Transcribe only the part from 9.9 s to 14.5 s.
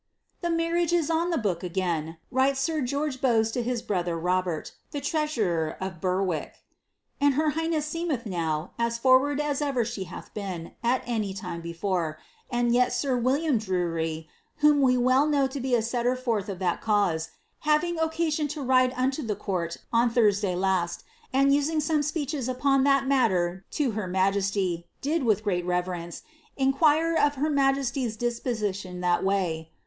hath been, at any time before, and yel Sit William Drury,